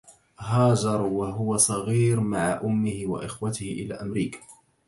[0.39, 4.39] هاجر وهو صغير مع أمه وإخوته إلى أمريكا